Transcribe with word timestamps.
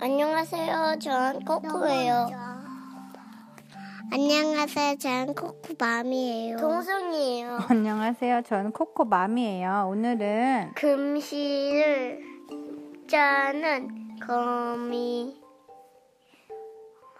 안녕하세요. 0.00 0.98
전 1.00 1.44
코코예요. 1.44 2.28
안녕하세요. 4.12 4.96
전 4.98 5.34
코코맘이에요. 5.34 6.56
동순이에요. 6.58 7.58
안녕하세요. 7.68 8.42
저는 8.42 8.70
코코맘이에요. 8.72 9.88
오늘은 9.90 10.72
금시를 10.76 12.20
짜는 13.08 14.18
거미. 14.24 15.42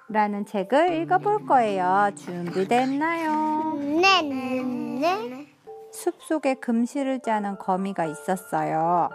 라는 0.08 0.46
책을 0.46 0.94
읽어볼 1.02 1.46
거예요. 1.46 2.10
준비됐나요? 2.14 3.74
네 4.00 4.22
네 4.22 4.62
네. 4.62 5.46
숲속에 5.90 6.54
금실을 6.54 7.20
짜는 7.20 7.58
거미가 7.58 8.04
있었어요. 8.04 9.08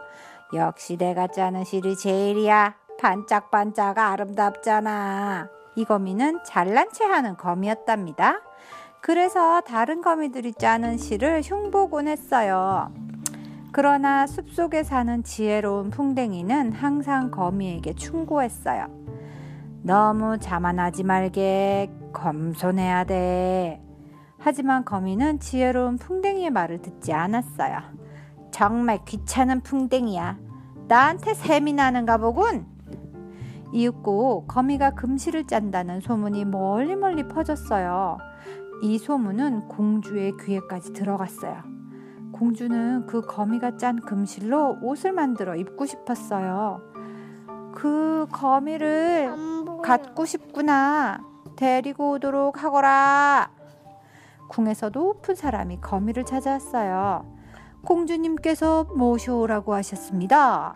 역시 0.54 0.98
내가 0.98 1.28
짜는 1.28 1.64
실이 1.64 1.96
제일이야. 1.96 2.76
반짝반짝 3.00 3.98
아름답잖아. 3.98 5.48
이 5.76 5.86
거미는 5.86 6.40
잘난 6.44 6.92
체 6.92 7.06
하는 7.06 7.38
거미였답니다. 7.38 8.42
그래서 9.02 9.62
다른 9.62 10.02
거미들이 10.02 10.54
짜는 10.54 10.98
실을 10.98 11.42
흉보곤 11.42 12.08
했어요. 12.08 12.92
그러나 13.72 14.26
숲속에 14.26 14.84
사는 14.84 15.24
지혜로운 15.24 15.92
풍뎅이는 15.92 16.74
항상 16.74 17.30
거미에게 17.30 17.94
충고했어요. 17.94 18.88
너무 19.84 20.38
자만하지 20.40 21.04
말게 21.04 21.92
겸손해야 22.14 23.04
돼. 23.06 23.82
하지만 24.40 24.84
거미는 24.84 25.40
지혜로운 25.40 25.98
풍뎅이의 25.98 26.50
말을 26.50 26.82
듣지 26.82 27.14
않았어요. 27.14 27.99
정말 28.52 29.04
귀찮은 29.06 29.62
풍뎅이야. 29.62 30.38
나한테 30.88 31.34
셈이 31.34 31.74
나는가 31.74 32.18
보군. 32.18 32.66
이윽고 33.72 34.46
거미가 34.48 34.92
금실을 34.92 35.46
짠다는 35.46 36.02
소문이 36.02 36.46
멀리 36.46 36.96
멀리 36.96 37.28
퍼졌어요. 37.28 38.18
이 38.82 38.98
소문은 38.98 39.68
공주의 39.68 40.34
귀에까지 40.40 40.94
들어갔어요. 40.94 41.64
공주는 42.32 43.06
그 43.06 43.22
거미가 43.22 43.78
짠 43.78 44.00
금실로 44.02 44.78
옷을 44.82 45.12
만들어 45.12 45.56
입고 45.56 45.86
싶었어요. 45.86 46.82
그 47.74 48.28
거미를 48.32 49.34
갖고 49.84 50.26
싶구나. 50.26 51.24
데리고 51.56 52.12
오도록 52.12 52.64
하거라. 52.64 53.52
궁에서 54.48 54.90
높은 54.90 55.36
사람이 55.36 55.82
거미를 55.82 56.24
찾아왔어요. 56.24 57.39
공주님께서 57.84 58.86
모셔오라고 58.96 59.74
하셨습니다. 59.74 60.76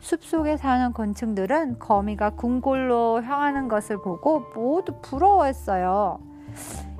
숲속에 0.00 0.56
사는 0.56 0.92
곤충들은 0.92 1.78
거미가 1.78 2.30
궁궐로 2.30 3.22
향하는 3.22 3.68
것을 3.68 4.02
보고 4.02 4.40
모두 4.54 5.00
부러워했어요. 5.00 6.18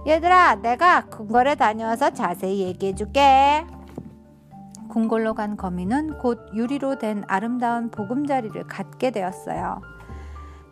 얘들아, 0.07 0.57
내가 0.57 1.05
궁궐에 1.07 1.55
다녀와서 1.55 2.11
자세히 2.11 2.61
얘기해 2.61 2.95
줄게. 2.95 3.67
궁궐로 4.89 5.35
간 5.35 5.57
거미는 5.57 6.19
곧 6.19 6.39
유리로 6.55 6.99
된 6.99 7.25
아름다운 7.27 7.91
보금자리를 7.91 8.67
갖게 8.67 9.11
되었어요. 9.11 9.81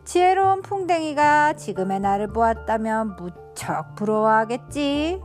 지혜로운 0.04 0.62
풍뎅이가 0.62 1.54
지금의 1.54 2.00
나를 2.00 2.28
보았다면 2.28 3.16
무척 3.16 3.94
부러워하겠지. 3.94 5.20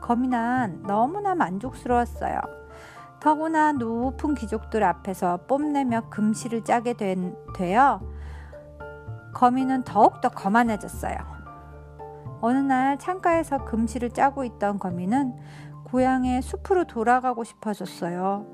거미는 0.00 0.82
너무나 0.86 1.34
만족스러웠어요. 1.34 2.61
더구나 3.22 3.70
높은 3.70 4.34
귀족들 4.34 4.82
앞에서 4.82 5.46
뽐내며 5.46 6.08
금실을 6.10 6.64
짜게 6.64 6.94
된, 6.94 7.36
되어 7.54 8.00
거미는 9.32 9.84
더욱더 9.84 10.28
거만해졌어요. 10.28 11.16
어느 12.40 12.58
날 12.58 12.98
창가에서 12.98 13.64
금실을 13.64 14.10
짜고 14.10 14.42
있던 14.42 14.80
거미는 14.80 15.36
고향의 15.84 16.42
숲으로 16.42 16.82
돌아가고 16.84 17.44
싶어졌어요. 17.44 18.44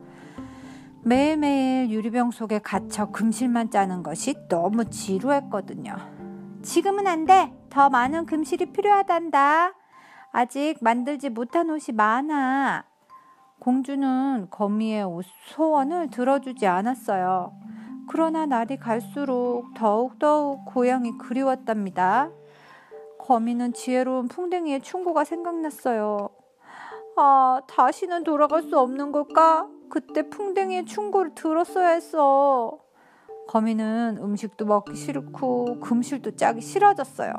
매일매일 1.02 1.88
유리병 1.88 2.30
속에 2.30 2.58
갇혀 2.58 3.06
금실만 3.06 3.70
짜는 3.70 4.02
것이 4.02 4.34
너무 4.50 4.84
지루했거든요. 4.90 5.96
지금은 6.60 7.06
안 7.06 7.24
돼. 7.24 7.54
더 7.70 7.88
많은 7.88 8.26
금실이 8.26 8.72
필요하단다. 8.72 9.72
아직 10.30 10.76
만들지 10.82 11.30
못한 11.30 11.70
옷이 11.70 11.94
많아. 11.94 12.84
공주는 13.58 14.46
거미의 14.50 15.04
소원을 15.48 16.10
들어주지 16.10 16.66
않았어요. 16.66 17.52
그러나 18.08 18.46
날이 18.46 18.76
갈수록 18.76 19.74
더욱더욱 19.74 20.64
고향이 20.64 21.18
그리웠답니다. 21.18 22.30
거미는 23.18 23.74
지혜로운 23.74 24.28
풍뎅이의 24.28 24.80
충고가 24.80 25.24
생각났어요. 25.24 26.30
아, 27.16 27.60
다시는 27.66 28.24
돌아갈 28.24 28.62
수 28.62 28.78
없는 28.78 29.12
걸까? 29.12 29.68
그때 29.90 30.28
풍뎅이의 30.28 30.86
충고를 30.86 31.34
들었어야 31.34 31.88
했어. 31.88 32.78
거미는 33.48 34.18
음식도 34.20 34.64
먹기 34.66 34.94
싫고 34.94 35.80
금실도 35.80 36.36
짜기 36.36 36.60
싫어졌어요. 36.60 37.32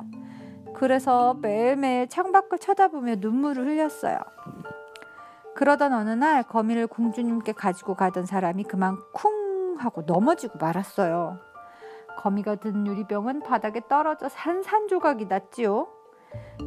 그래서 0.74 1.36
매일매일 1.36 2.08
창밖을 2.08 2.60
쳐다보며 2.60 3.16
눈물을 3.20 3.66
흘렸어요. 3.66 4.20
그러던 5.60 5.92
어느 5.92 6.12
날 6.12 6.44
거미를 6.44 6.88
공주님께 6.88 7.52
가지고 7.52 7.94
가던 7.94 8.26
사람이 8.26 8.64
그만 8.64 8.98
쿵 9.12 9.76
하고 9.78 10.04
넘어지고 10.04 10.58
말았어요. 10.58 11.38
거미가 12.18 12.56
든 12.56 12.88
유리병은 12.88 13.42
바닥에 13.42 13.82
떨어져 13.90 14.30
산산조각이 14.30 15.26
났지요. 15.26 15.90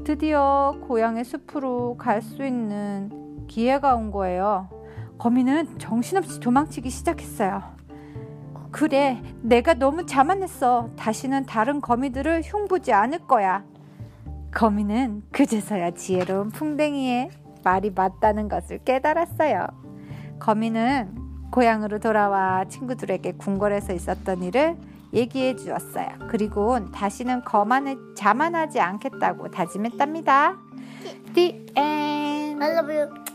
드디어 0.04 0.74
고향의 0.86 1.24
숲으로 1.24 1.96
갈 1.96 2.20
수 2.20 2.44
있는 2.44 3.46
기회가 3.46 3.94
온 3.94 4.10
거예요. 4.10 4.68
거미는 5.16 5.78
정신없이 5.78 6.38
도망치기 6.38 6.90
시작했어요. 6.90 7.62
그래, 8.70 9.22
내가 9.40 9.72
너무 9.72 10.04
자만했어. 10.04 10.90
다시는 10.98 11.46
다른 11.46 11.80
거미들을 11.80 12.42
흉보지 12.44 12.92
않을 12.92 13.20
거야. 13.20 13.64
거미는 14.52 15.22
그제서야 15.32 15.92
지혜로운 15.92 16.50
풍뎅이의 16.50 17.41
말이 17.62 17.90
맞다는 17.90 18.48
것을 18.48 18.78
깨달았어요. 18.84 19.66
거미는 20.38 21.14
고향으로 21.50 21.98
돌아와 21.98 22.64
친구들에게 22.68 23.32
궁궐에서 23.32 23.92
있었던 23.92 24.42
일을 24.42 24.76
얘기해 25.12 25.56
주었어요. 25.56 26.08
그리고 26.28 26.90
다시는 26.90 27.44
거만을 27.44 28.14
자만하지 28.16 28.80
않겠다고 28.80 29.50
다짐했답니다. 29.50 30.56
The 31.34 31.66
end. 31.76 32.64
I 32.64 32.70
love 32.72 32.96
you. 32.96 33.31